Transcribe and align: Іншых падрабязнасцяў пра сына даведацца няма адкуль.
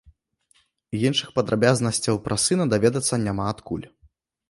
Іншых 1.09 1.29
падрабязнасцяў 1.37 2.15
пра 2.31 2.35
сына 2.47 2.69
даведацца 2.75 3.23
няма 3.31 3.43
адкуль. 3.55 3.85